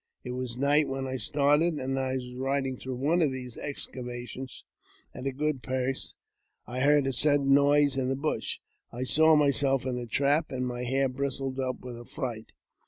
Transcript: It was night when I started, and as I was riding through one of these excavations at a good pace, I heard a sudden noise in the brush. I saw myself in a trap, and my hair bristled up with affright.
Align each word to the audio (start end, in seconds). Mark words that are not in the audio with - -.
It 0.23 0.31
was 0.31 0.57
night 0.57 0.87
when 0.87 1.05
I 1.05 1.17
started, 1.17 1.75
and 1.75 1.95
as 1.95 1.99
I 1.99 2.15
was 2.15 2.33
riding 2.33 2.75
through 2.75 2.95
one 2.95 3.21
of 3.21 3.31
these 3.31 3.55
excavations 3.57 4.63
at 5.13 5.27
a 5.27 5.31
good 5.31 5.61
pace, 5.61 6.15
I 6.65 6.79
heard 6.79 7.05
a 7.05 7.13
sudden 7.13 7.53
noise 7.53 7.97
in 7.99 8.09
the 8.09 8.15
brush. 8.15 8.59
I 8.91 9.03
saw 9.03 9.35
myself 9.35 9.85
in 9.85 9.99
a 9.99 10.07
trap, 10.07 10.49
and 10.51 10.65
my 10.65 10.85
hair 10.85 11.07
bristled 11.07 11.59
up 11.59 11.81
with 11.81 11.99
affright. 11.99 12.51